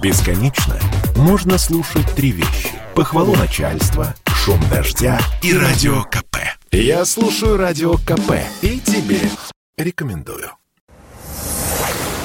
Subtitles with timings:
[0.00, 0.78] Бесконечно
[1.16, 2.70] можно слушать три вещи.
[2.94, 6.36] Похвалу начальства, шум дождя и радио КП.
[6.70, 9.18] Я слушаю радио КП и тебе
[9.76, 10.50] рекомендую.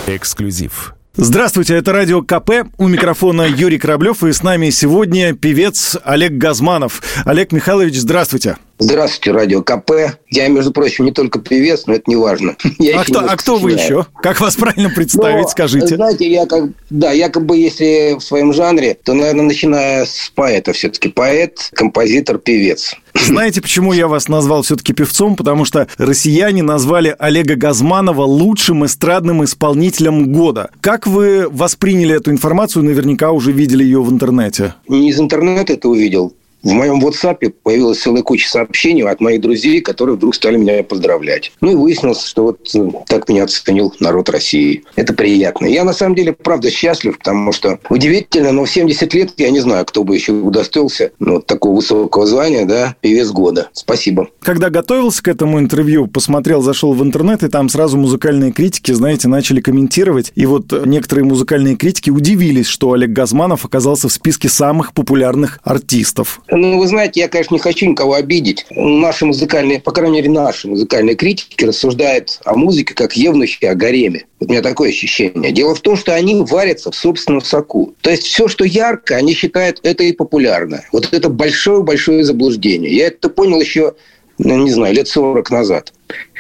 [0.06, 0.94] Эксклюзив.
[1.16, 2.68] Здравствуйте, это радио КП.
[2.78, 7.02] У микрофона Юрий Кораблев, и с нами сегодня певец Олег Газманов.
[7.26, 8.58] Олег Михайлович, здравствуйте.
[8.80, 9.92] Здравствуйте, радио КП.
[10.30, 12.56] Я, между прочим, не только певец, но это не важно.
[12.96, 14.06] а кто, а кто вы еще?
[14.22, 15.96] Как вас правильно представить, но, скажите?
[15.96, 21.10] Знаете, я как, да, якобы если в своем жанре, то, наверное, начиная с поэта все-таки.
[21.10, 22.96] Поэт, композитор, певец.
[23.14, 25.36] Знаете, почему я вас назвал все-таки певцом?
[25.36, 30.72] Потому что россияне назвали Олега Газманова лучшим эстрадным исполнителем года.
[30.82, 32.84] Как вы восприняли эту информацию?
[32.84, 34.74] Наверняка уже видели ее в интернете.
[34.88, 39.82] Не из интернета это увидел в моем WhatsApp появилась целая куча сообщений от моих друзей,
[39.82, 41.52] которые вдруг стали меня поздравлять.
[41.62, 44.84] Ну и выяснилось, что вот э, так меня оценил народ России.
[44.96, 45.66] Это приятно.
[45.66, 49.60] Я на самом деле, правда, счастлив, потому что удивительно, но в 70 лет я не
[49.60, 53.70] знаю, кто бы еще удостоился ну, вот такого высокого звания, да, певец года.
[53.74, 54.30] Спасибо.
[54.42, 59.28] Когда готовился к этому интервью, посмотрел, зашел в интернет, и там сразу музыкальные критики, знаете,
[59.28, 60.32] начали комментировать.
[60.36, 66.42] И вот некоторые музыкальные критики удивились, что Олег Газманов оказался в списке самых популярных артистов.
[66.56, 68.66] Ну, вы знаете, я, конечно, не хочу никого обидеть.
[68.70, 74.26] Наши музыкальные, по крайней мере, наши музыкальные критики рассуждают о музыке как евнухи о гареме.
[74.40, 75.52] Вот у меня такое ощущение.
[75.52, 77.96] Дело в том, что они варятся в собственном соку.
[78.02, 80.84] То есть все, что ярко, они считают это и популярно.
[80.92, 82.96] Вот это большое-большое заблуждение.
[82.96, 83.96] Я это понял еще,
[84.38, 85.92] ну, не знаю, лет 40 назад.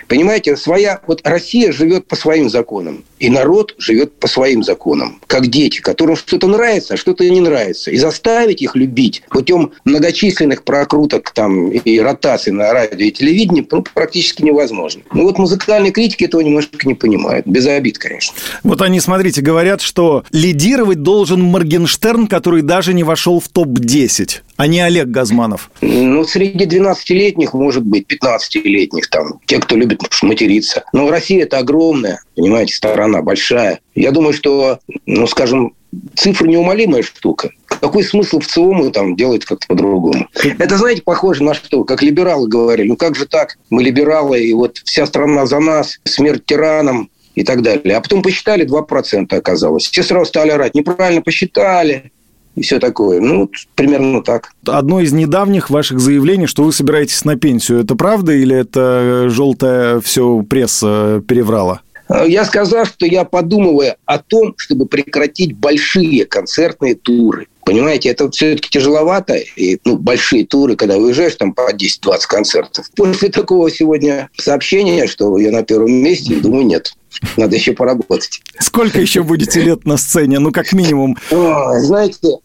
[0.07, 1.01] Понимаете, своя...
[1.07, 6.15] Вот Россия живет по своим законам, и народ живет по своим законам, как дети, которым
[6.15, 7.91] что-то нравится, а что-то не нравится.
[7.91, 13.83] И заставить их любить путем многочисленных прокруток там, и ротаций на радио и телевидении ну,
[13.93, 15.01] практически невозможно.
[15.13, 17.47] Ну вот музыкальные критики этого немножко не понимают.
[17.47, 18.33] Без обид, конечно.
[18.63, 24.67] Вот они, смотрите, говорят, что лидировать должен Моргенштерн, который даже не вошел в топ-10, а
[24.67, 25.69] не Олег Газманов.
[25.81, 30.85] Ну, среди 12-летних, может быть, 15-летних, там, те, кто любит материться.
[30.93, 33.81] Но Россия– это огромная, понимаете, страна большая.
[33.93, 35.73] Я думаю, что, ну, скажем,
[36.15, 37.49] цифра неумолимая штука.
[37.67, 40.29] Какой смысл в целом там делать как-то по-другому?
[40.57, 41.83] Это, знаете, похоже на что?
[41.83, 42.87] Как либералы говорили.
[42.87, 43.57] Ну, как же так?
[43.69, 47.97] Мы либералы, и вот вся страна за нас, смерть тиранам, и так далее.
[47.97, 49.87] А потом посчитали, 2% оказалось.
[49.87, 50.73] Все сразу стали орать.
[50.73, 52.13] Неправильно посчитали
[52.55, 53.19] и все такое.
[53.19, 54.51] Ну, примерно так.
[54.65, 59.99] Одно из недавних ваших заявлений, что вы собираетесь на пенсию, это правда или это желтая
[59.99, 61.81] все пресса переврала?
[62.27, 67.47] Я сказал, что я подумываю о том, чтобы прекратить большие концертные туры.
[67.65, 69.35] Понимаете, это все-таки тяжеловато.
[69.55, 72.89] И ну, большие туры, когда выезжаешь там по 10-20 концертов.
[72.95, 76.93] После такого сегодня сообщения, что я на первом месте, думаю, нет.
[77.37, 78.41] Надо еще поработать.
[78.59, 80.39] Сколько еще будете лет на сцене?
[80.39, 81.15] Ну, как минимум.
[81.31, 82.37] О, знаете,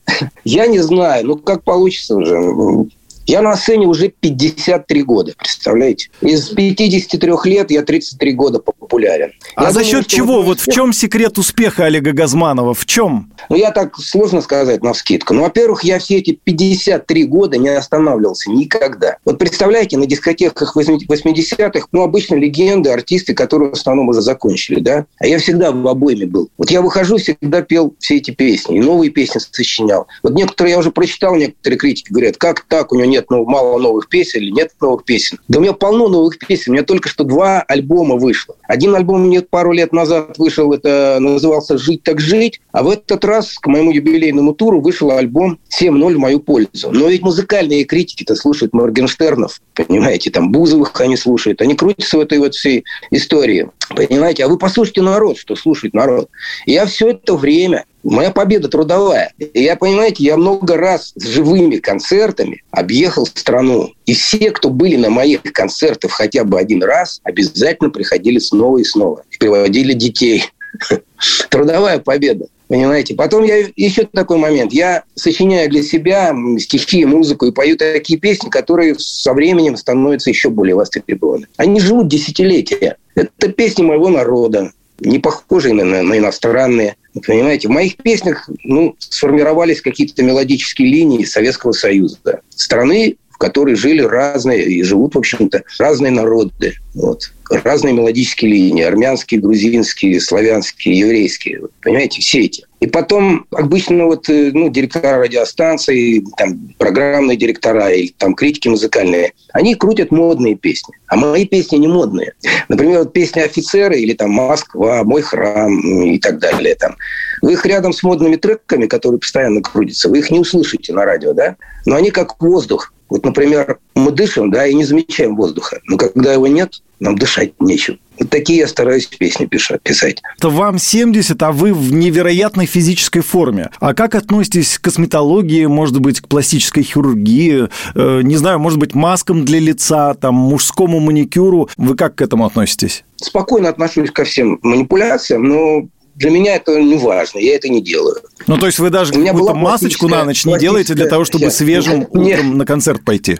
[0.45, 1.27] я не знаю.
[1.27, 2.87] Ну, как получится уже.
[3.29, 6.09] Я на сцене уже 53 года, представляете?
[6.23, 8.59] Из 53 лет я 33 года
[8.99, 9.33] популярен.
[9.55, 10.43] А я за думаю, счет чего?
[10.43, 12.75] Вот в чем секрет успеха Олега Газманова?
[12.75, 13.33] В чем?
[13.49, 15.35] Ну, я так сложно сказать на вскидку.
[15.35, 19.17] Ну, во-первых, я все эти 53 года не останавливался никогда.
[19.25, 25.07] Вот представляете, на дискотеках 80-х, ну, обычно легенды, артисты, которые в основном уже закончили, да?
[25.19, 26.51] А я всегда в обойме был.
[26.59, 30.07] Вот я выхожу, всегда пел все эти песни, и новые песни сочинял.
[30.23, 33.45] Вот некоторые я уже прочитал, некоторые критики говорят, как так, у него нет нет ну,
[33.45, 35.39] мало новых песен или нет новых песен.
[35.49, 36.73] Да у меня полно новых песен.
[36.73, 38.57] У меня только что два альбома вышло.
[38.67, 43.25] Один альбом мне пару лет назад вышел, это назывался «Жить так жить», а в этот
[43.25, 46.91] раз к моему юбилейному туру вышел альбом «7-0 в мою пользу».
[46.91, 52.39] Но ведь музыкальные критики-то слушают Моргенштернов, понимаете, там Бузовых они слушают, они крутятся в этой
[52.39, 53.69] вот всей истории.
[53.95, 56.29] Понимаете, а вы послушайте народ, что слушает народ.
[56.67, 59.33] Я все это время Моя победа трудовая.
[59.39, 63.93] И я, понимаете, я много раз с живыми концертами объехал страну.
[64.07, 68.85] И все, кто были на моих концертах хотя бы один раз, обязательно приходили снова и
[68.85, 69.25] снова.
[69.31, 70.45] И приводили детей.
[71.51, 72.47] Трудовая победа.
[72.69, 73.15] Понимаете?
[73.15, 74.73] Потом я еще такой момент.
[74.73, 80.51] Я сочиняю для себя стихи, музыку и пою такие песни, которые со временем становятся еще
[80.51, 81.47] более востребованы.
[81.57, 82.97] Они живут десятилетия.
[83.15, 86.97] Это песни моего народа, не похожие на, на, на иностранные.
[87.27, 92.19] Понимаете, в моих песнях ну, сформировались какие-то мелодические линии Советского Союза.
[92.51, 96.75] Страны, в которой жили разные и живут, в общем-то, разные народы.
[96.95, 97.31] Вот.
[97.51, 98.83] Разные мелодические линии.
[98.83, 101.61] Армянские, грузинские, славянские, еврейские.
[101.81, 102.65] Понимаете, все эти.
[102.81, 109.33] И потом обычно вот, э, ну, директора радиостанций, там, программные директора или там критики музыкальные,
[109.53, 110.95] они крутят модные песни.
[111.07, 112.33] А мои песни не модные.
[112.69, 116.75] Например, вот песня «Офицеры» или там «Москва», «Мой храм» и так далее.
[116.75, 116.97] Там.
[117.41, 121.33] Вы их рядом с модными треками, которые постоянно крутятся, вы их не услышите на радио,
[121.35, 121.55] да?
[121.87, 122.93] Но они как воздух.
[123.09, 125.81] Вот, например, мы дышим, да, и не замечаем воздуха.
[125.87, 127.99] Но когда его нет, нам дышать нечем.
[128.19, 130.23] Вот такие я стараюсь песни писать.
[130.41, 133.71] То вам 70, а вы в невероятной физической форме.
[133.81, 138.95] А как относитесь к косметологии, может быть, к пластической хирургии, э, не знаю, может быть,
[138.95, 141.71] маскам для лица, там, мужскому маникюру?
[141.77, 143.05] Вы как к этому относитесь?
[143.17, 148.17] Спокойно отношусь ко всем манипуляциям, но для меня это не важно, я это не делаю.
[148.49, 152.01] Ну, то есть вы даже какую-то масочку на ночь не делаете для того, чтобы свежим
[152.11, 152.43] утром нет.
[152.43, 153.39] на концерт пойти?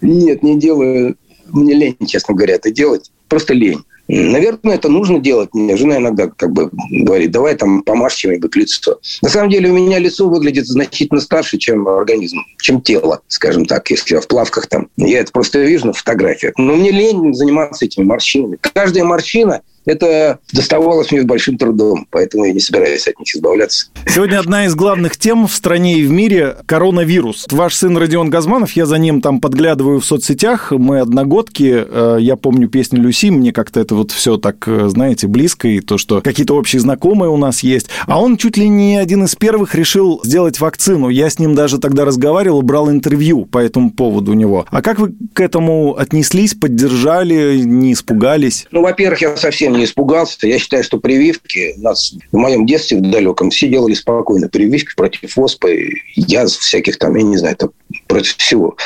[0.00, 1.16] Нет, не делаю.
[1.48, 3.10] Мне лень, честно говоря, это делать.
[3.26, 3.82] Просто лень.
[4.08, 5.50] Наверное, это нужно делать.
[5.52, 8.98] Мне жена иногда как бы говорит, давай там помажь чем-нибудь лицо.
[9.22, 13.90] На самом деле у меня лицо выглядит значительно старше, чем организм, чем тело, скажем так,
[13.90, 14.88] если я в плавках там.
[14.96, 16.54] Я это просто вижу на фотографиях.
[16.56, 18.58] Но мне лень заниматься этими морщинами.
[18.60, 23.86] Каждая морщина это доставалось мне большим трудом, поэтому я не собираюсь от них избавляться.
[24.06, 27.46] Сегодня одна из главных тем в стране и в мире– коронавирус.
[27.50, 32.36] Ваш сын Родион Газманов, я за ним там подглядываю в соцсетях, мы одногодки, э, я
[32.36, 36.20] помню песню «Люси», мне как-то это вот все так, э, знаете, близко, и то, что
[36.20, 37.88] какие-то общие знакомые у нас есть.
[38.06, 41.08] А он чуть ли не один из первых решил сделать вакцину.
[41.08, 44.66] Я с ним даже тогда разговаривал, брал интервью по этому поводу у него.
[44.70, 48.66] А как вы к этому отнеслись, поддержали, не испугались?
[48.70, 50.46] Ну, во-первых, я совсем не испугался.
[50.46, 54.48] Я считаю, что прививки нас в моем детстве в далеком все делали спокойно.
[54.48, 57.70] Прививки против оспы, язв всяких там, я не знаю, это
[58.08, 58.76] против всего.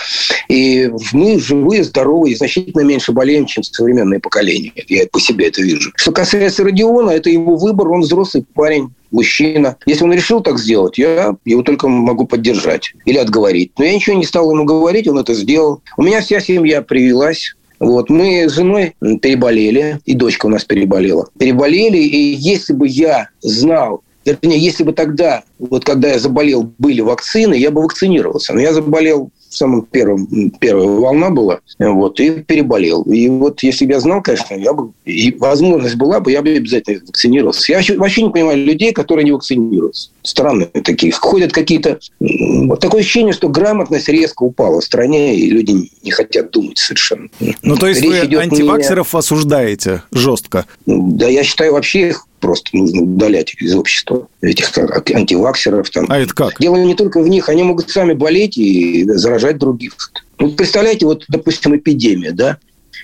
[0.49, 4.73] И мы живые, здоровые, значительно меньше болеем, чем современное поколение.
[4.89, 5.93] Я по себе это вижу.
[5.97, 9.77] Что касается Родиона, это его выбор, он взрослый парень мужчина.
[9.87, 13.73] Если он решил так сделать, я его только могу поддержать или отговорить.
[13.79, 15.81] Но я ничего не стал ему говорить, он это сделал.
[15.97, 18.11] У меня вся семья привелась вот.
[18.11, 21.29] Мы с женой переболели, и дочка у нас переболела.
[21.37, 27.01] Переболели, и если бы я знал, вернее, если бы тогда, вот когда я заболел, были
[27.01, 28.53] вакцины, я бы вакцинировался.
[28.53, 30.27] Но я заболел в самом первом,
[30.61, 33.03] первая волна была, вот, и переболел.
[33.03, 36.51] И вот если бы я знал, конечно, я бы, и возможность была бы, я бы
[36.51, 37.71] обязательно вакцинировался.
[37.71, 40.11] Я вообще, вообще не понимаю людей, которые не вакцинируются.
[40.23, 41.13] Странные такие.
[41.13, 41.99] Ходят какие-то...
[42.19, 47.29] Вот такое ощущение, что грамотность резко упала в стране, и люди не хотят думать совершенно.
[47.63, 49.19] Ну, то есть Речь вы антиваксеров не...
[49.19, 50.65] осуждаете жестко?
[50.87, 55.89] Да, я считаю вообще их просто нужно удалять из общества этих антиваксеров.
[55.89, 56.06] Там.
[56.11, 56.61] А это как?
[56.61, 59.94] Дело не только в них, они могут сами болеть и заражать других.
[60.39, 62.59] Ну, представляете, вот, допустим, эпидемия, да?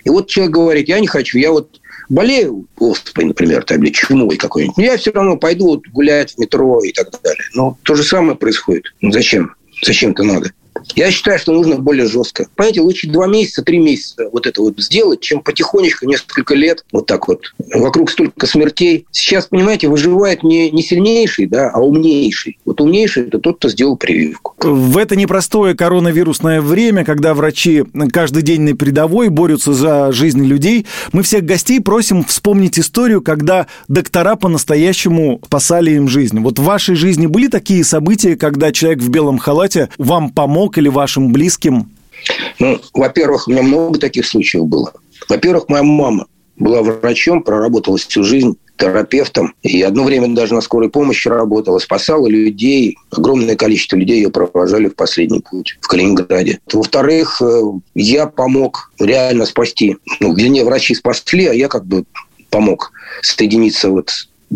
[0.04, 4.36] И вот человек говорит, я не хочу, я вот болею оспой, например, там, или чумой
[4.36, 7.44] какой-нибудь, но я все равно пойду вот гулять в метро и так далее.
[7.54, 8.84] Но то же самое происходит.
[9.00, 9.54] Ну, зачем?
[9.82, 10.52] Зачем это надо?
[10.94, 12.46] Я считаю, что нужно более жестко.
[12.54, 17.06] Понимаете, лучше два месяца, три месяца вот это вот сделать, чем потихонечку несколько лет вот
[17.06, 17.52] так вот.
[17.74, 19.06] Вокруг столько смертей.
[19.10, 22.58] Сейчас, понимаете, выживает не, не сильнейший, да, а умнейший.
[22.64, 24.54] Вот умнейший– это тот, кто сделал прививку.
[24.60, 30.86] В это непростое коронавирусное время, когда врачи каждый день на передовой борются за жизнь людей,
[31.12, 36.40] мы всех гостей просим вспомнить историю, когда доктора по-настоящему спасали им жизнь.
[36.40, 40.88] Вот в вашей жизни были такие события, когда человек в белом халате вам помог или
[40.88, 41.90] вашим близким?
[42.58, 44.92] Ну, во-первых, у меня много таких случаев было.
[45.28, 46.26] Во-первых, моя мама
[46.56, 49.54] была врачом, проработала всю жизнь терапевтом.
[49.62, 52.96] И одно время даже на скорой помощи работала, спасала людей.
[53.10, 56.60] Огромное количество людей ее провожали в последний путь в Калининграде.
[56.72, 57.62] Во-вторых, э,
[57.94, 59.96] я помог реально спасти.
[60.20, 62.04] Ну, вернее, врачи спасли, а я как бы
[62.50, 62.92] помог
[63.22, 64.10] соединиться вот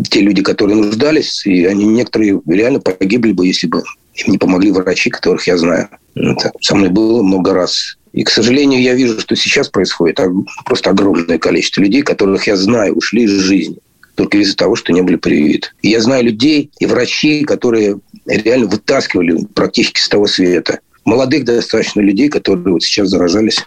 [0.09, 3.83] те люди, которые нуждались, и они некоторые реально погибли бы, если бы
[4.15, 5.89] им не помогли врачи, которых я знаю.
[6.15, 7.97] Это со мной было много раз.
[8.11, 10.19] И, к сожалению, я вижу, что сейчас происходит
[10.65, 13.77] просто огромное количество людей, которых я знаю, ушли из жизни
[14.15, 15.69] только из-за того, что не были привиты.
[15.81, 20.79] И я знаю людей и врачей, которые реально вытаскивали практически с того света.
[21.05, 23.65] Молодых достаточно людей, которые вот сейчас заражались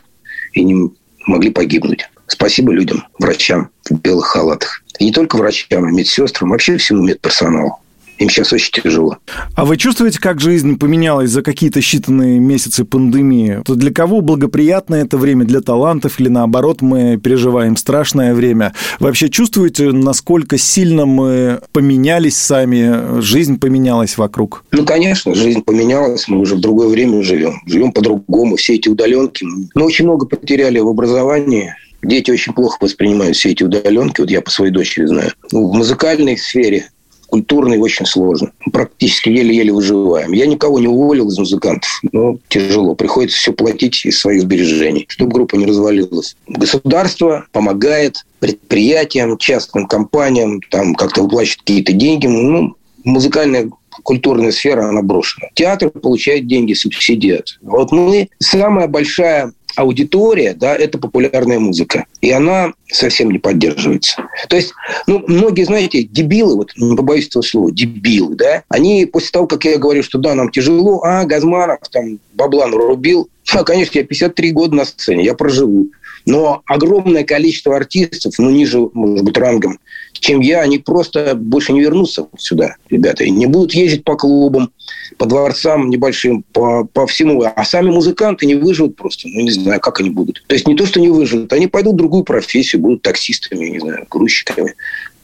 [0.53, 0.91] и не
[1.27, 2.09] могли погибнуть.
[2.29, 4.83] Спасибо людям, врачам в белых халатах.
[4.99, 7.79] И не только врачам, медсестрам, вообще всему медперсоналу.
[8.19, 9.19] Им сейчас очень тяжело.
[9.55, 13.63] А вы чувствуете, как жизнь поменялась за какие-то считанные месяцы пандемии?
[13.65, 15.45] То для кого благоприятное это время?
[15.45, 18.73] Для талантов или наоборот мы переживаем страшное время?
[18.99, 24.65] Вообще чувствуете, насколько сильно мы поменялись сами, жизнь поменялась вокруг?
[24.73, 27.61] Ну, конечно, жизнь поменялась, мы уже в другое время живем.
[27.67, 29.45] Живем по-другому, все эти удаленки.
[29.75, 34.21] Мы очень много потеряли в образовании, Дети очень плохо воспринимают все эти удаленки.
[34.21, 35.33] Вот я по своей дочери знаю.
[35.51, 36.91] Ну, в музыкальной сфере
[37.27, 38.53] культурной очень сложно.
[38.73, 40.33] Практически еле-еле выживаем.
[40.33, 42.95] Я никого не уволил из музыкантов, но тяжело.
[42.95, 46.37] Приходится все платить из своих сбережений, чтобы группа не развалилась.
[46.49, 52.27] Государство помогает предприятиям, частным компаниям, там как-то выплачивает какие-то деньги.
[52.27, 53.71] Ну, музыкальная
[54.03, 55.49] культурная сфера, она брошена.
[55.55, 57.59] Театр получает деньги, субсидиат.
[57.63, 62.07] Вот мы, самая большая аудитория, да, это популярная музыка.
[62.21, 64.29] И она совсем не поддерживается.
[64.49, 64.73] То есть,
[65.07, 69.65] ну, многие, знаете, дебилы, вот не побоюсь этого слова, дебилы, да, они после того, как
[69.65, 74.53] я говорю, что да, нам тяжело, а, Газманов там бабла нарубил, а, конечно, я 53
[74.53, 75.89] года на сцене, я проживу.
[76.25, 79.79] Но огромное количество артистов, ну, ниже, может быть, рангом,
[80.13, 84.73] чем я, они просто больше не вернутся сюда, ребята, и не будут ездить по клубам,
[85.19, 87.43] по дворцам небольшим, по, по всему.
[87.43, 89.29] А сами музыканты не выживут просто.
[89.29, 90.45] Ну, не знаю, как они будут.
[90.47, 93.79] То есть не то, что не выживут, они пойдут в другую профессию, будут таксистами, не
[93.79, 94.75] знаю, грузчиками.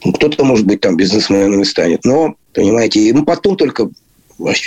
[0.03, 2.03] Ну, кто-то, может быть, там бизнесменами станет.
[2.05, 3.89] Но, понимаете, мы потом только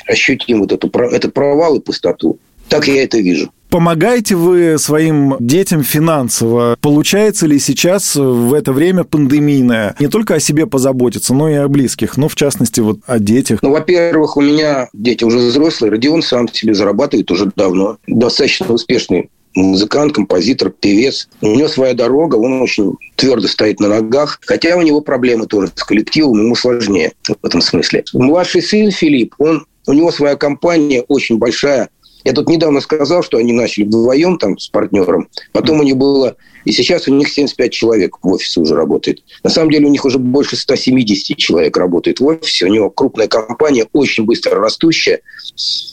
[0.06, 2.38] ощутим вот эту, этот провал и пустоту.
[2.68, 3.52] Так я это вижу.
[3.70, 6.76] Помогаете вы своим детям финансово?
[6.80, 11.68] Получается ли сейчас в это время пандемийное не только о себе позаботиться, но и о
[11.68, 13.60] близких, ну, в частности, вот о детях?
[13.62, 15.90] Ну, во-первых, у меня дети уже взрослые.
[15.90, 17.98] Родион сам себе зарабатывает уже давно.
[18.06, 21.28] Достаточно успешный музыкант, композитор, певец.
[21.40, 24.38] У него своя дорога, он очень твердо стоит на ногах.
[24.46, 28.04] Хотя у него проблемы тоже с коллективом, ему сложнее в этом смысле.
[28.12, 31.88] Младший сын Филипп, он у него своя компания очень большая,
[32.26, 35.28] я тут недавно сказал, что они начали вдвоем там с партнером.
[35.52, 36.34] Потом у них было...
[36.64, 39.22] И сейчас у них 75 человек в офисе уже работает.
[39.44, 42.64] На самом деле у них уже больше 170 человек работает в офисе.
[42.66, 45.20] У него крупная компания, очень быстро растущая.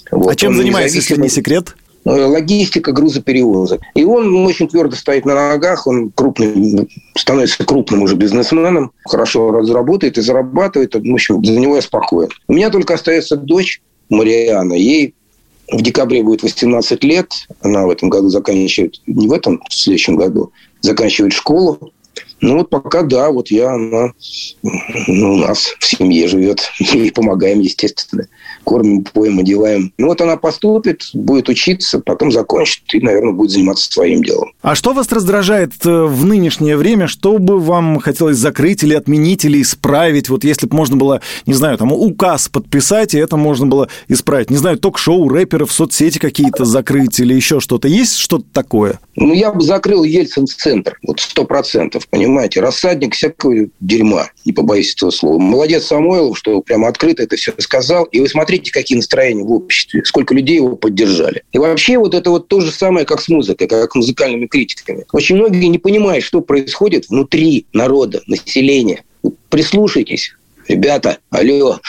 [0.09, 0.31] Вот.
[0.31, 1.75] А чем занимается, если не секрет?
[2.03, 3.81] Э, логистика грузоперевозок.
[3.93, 10.17] И он очень твердо стоит на ногах, он крупный, становится крупным уже бизнесменом, хорошо разработает
[10.17, 10.95] и зарабатывает.
[10.95, 12.29] В общем, за него я спокоен.
[12.47, 14.73] У меня только остается дочь Мариана.
[14.73, 15.13] Ей
[15.71, 17.31] в декабре будет 18 лет.
[17.61, 20.51] Она в этом году заканчивает, не в этом, в следующем году,
[20.81, 21.91] заканчивает школу.
[22.41, 24.11] Ну вот пока да, вот я, она
[25.07, 26.69] ну, у нас в семье живет.
[26.79, 28.27] И помогаем, естественно.
[28.63, 29.93] Кормим, поем, одеваем.
[29.97, 34.51] Ну вот она поступит, будет учиться, потом закончит и, наверное, будет заниматься своим делом.
[34.61, 37.07] А что вас раздражает э, в нынешнее время?
[37.07, 40.29] Что бы вам хотелось закрыть или отменить, или исправить?
[40.29, 44.49] Вот если бы можно было, не знаю, там указ подписать, и это можно было исправить.
[44.49, 47.87] Не знаю, ток-шоу, рэперов, соцсети какие-то закрыть или еще что-то.
[47.87, 48.99] Есть что-то такое?
[49.15, 50.97] Ну, я бы закрыл Ельцин-центр.
[51.05, 52.33] Вот сто процентов, понимаете?
[52.33, 55.39] понимаете, рассадник всякого дерьма, не побоюсь этого слова.
[55.39, 58.05] Молодец Самойлов, что прямо открыто это все сказал.
[58.05, 61.43] И вы смотрите, какие настроения в обществе, сколько людей его поддержали.
[61.51, 65.05] И вообще вот это вот то же самое, как с музыкой, как с музыкальными критиками.
[65.11, 69.03] Очень многие не понимают, что происходит внутри народа, населения.
[69.49, 70.33] Прислушайтесь,
[70.67, 71.79] ребята, алло,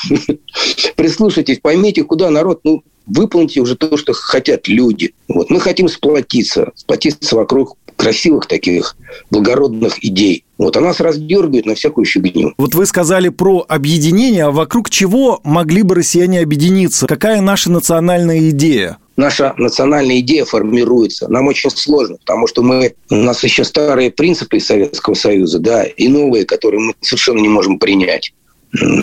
[0.97, 5.15] прислушайтесь, поймите, куда народ, ну, выполните уже то, что хотят люди.
[5.29, 8.97] Вот мы хотим сплотиться, сплотиться вокруг красивых таких
[9.31, 10.45] благородных идей.
[10.59, 12.53] Вот, а нас раздергивают на всякую фигню.
[12.59, 17.07] Вот вы сказали про объединение, а вокруг чего могли бы россияне объединиться?
[17.07, 18.99] Какая наша национальная идея?
[19.17, 21.29] наша национальная идея формируется.
[21.29, 25.85] Нам очень сложно, потому что мы, у нас еще старые принципы из Советского Союза, да,
[25.85, 28.35] и новые, которые мы совершенно не можем принять.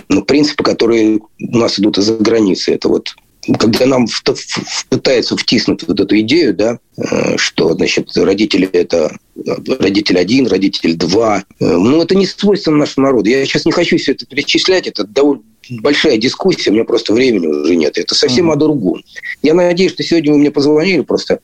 [0.10, 2.74] Ну, принципы, которые у нас идут из-за границы.
[2.74, 3.16] Это вот
[3.58, 9.18] когда нам в, в, пытаются втиснуть вот эту идею, да, э, что, значит, родители– это
[9.80, 11.44] родитель один, родитель два.
[11.60, 13.30] Э, ну, это не свойственно нашему народу.
[13.30, 17.48] Я сейчас не хочу все это перечислять, это довольно большая дискуссия, у меня просто времени
[17.48, 17.98] уже нет.
[17.98, 18.54] Это совсем mm-hmm.
[18.54, 19.04] о другом.
[19.42, 21.40] Я надеюсь, что сегодня вы мне позвонили просто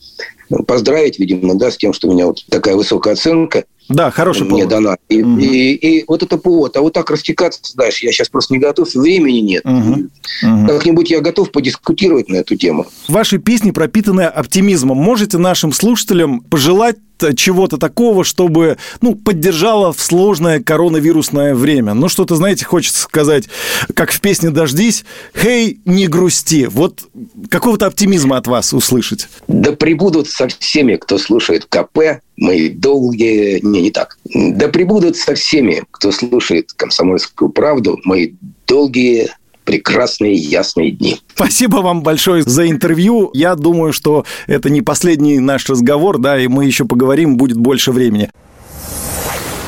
[0.68, 4.64] поздравить, видимо, да, с тем, что у меня вот такая высокая оценка– да, хороший мне
[4.64, 4.68] повод.
[4.70, 4.98] дана.
[5.10, 5.40] И, угу.
[5.40, 6.76] и, и вот это повод.
[6.78, 9.66] А вот так растекаться дальше, я сейчас просто не готов, времени нет.
[9.66, 10.10] Угу.
[10.44, 10.68] Угу.
[10.68, 12.88] Как-нибудь я готов подискутировать на эту тему.
[13.08, 14.98] Ваши песни пропитаны оптимизмом.
[14.98, 16.98] Можете нашим слушателям пожелать
[17.36, 21.94] чего-то такого, чтобы, ну, поддержало в сложное коронавирусное время.
[21.94, 23.46] Ну, что-то, знаете, хочется сказать,
[23.94, 25.06] как в песне «Дождись»,
[25.36, 26.68] «Хей, не грусти».
[26.70, 27.08] Вот
[27.50, 29.28] какого-то оптимизма от вас услышать.
[29.48, 33.60] Да прибудут со всеми, кто слушает КП, мои долгие...
[33.64, 34.18] Не, не так.
[34.34, 38.34] Да прибудут со всеми, кто слушает «Комсомольскую правду», мои
[38.68, 39.30] долгие
[39.68, 41.20] прекрасные ясные дни.
[41.36, 43.30] Спасибо вам большое за интервью.
[43.34, 47.92] Я думаю, что это не последний наш разговор, да, и мы еще поговорим, будет больше
[47.92, 48.32] времени.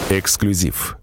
[0.09, 0.97] Эксклюзив.